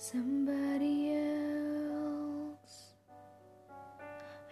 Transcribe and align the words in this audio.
somebody 0.00 1.12
else. 1.12 2.94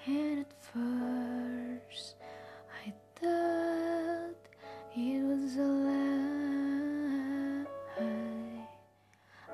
And 0.04 0.40
at 0.40 0.52
first, 0.60 2.16
I 2.84 2.92
thought 3.14 4.34
it 4.96 5.22
was 5.22 5.56
a 5.56 5.62
lie. 5.62 6.06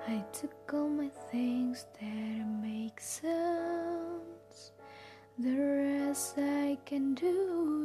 I 0.09 0.25
took 0.33 0.73
all 0.73 0.89
my 0.89 1.11
things 1.31 1.85
that 2.01 2.47
make 2.63 2.99
sense. 2.99 4.73
The 5.39 5.57
rest 6.09 6.39
I 6.39 6.79
can 6.87 7.13
do 7.15 7.85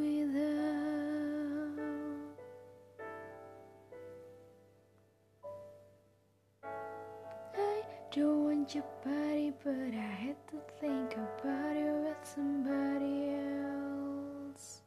don't 8.18 8.46
want 8.46 8.74
your 8.74 8.84
body, 9.06 9.54
but 9.64 9.94
I 9.94 10.14
had 10.26 10.36
to 10.50 10.58
think 10.82 11.14
about 11.14 11.76
it 11.76 11.94
with 12.04 12.18
somebody 12.24 13.30
else. 13.30 14.82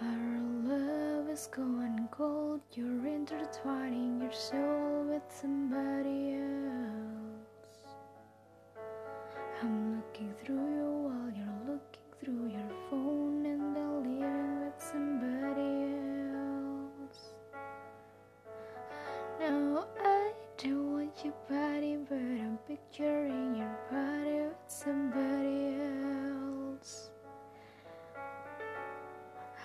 Our 0.00 0.40
love 0.64 1.28
is 1.28 1.48
going 1.50 2.08
cold, 2.12 2.60
you're 2.72 3.04
intertwining 3.04 4.20
your 4.20 4.32
soul 4.32 5.06
with 5.08 5.22
somebody 5.28 6.34
else. 6.34 7.94
I'm 9.60 9.96
looking 9.96 10.32
through 10.44 10.79
your 21.24 21.34
body, 21.48 21.98
but 22.08 22.16
I'm 22.16 22.58
picturing 22.66 23.56
your 23.56 23.78
body 23.90 24.40
with 24.48 24.56
somebody 24.68 25.76
else. 25.80 27.10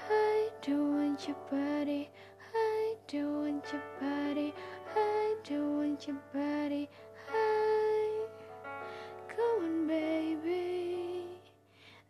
I 0.10 0.50
don't 0.62 0.96
want 0.96 1.28
your 1.28 1.38
body, 1.50 2.10
I 2.54 2.96
don't 3.08 3.42
want 3.42 3.66
your 3.72 3.82
body, 4.02 4.54
I 4.96 5.36
don't 5.48 5.78
want 5.78 6.08
your 6.08 6.18
body, 6.34 6.90
I. 7.34 8.28
Come 9.28 9.64
on, 9.64 9.88
baby. 9.88 11.26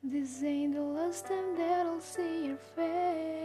This 0.04 0.44
ain't 0.44 0.74
the 0.74 0.82
last 0.82 1.28
time 1.28 1.56
that 1.58 1.86
I'll 1.86 2.02
see 2.02 2.48
your 2.48 2.58
face. 2.58 3.45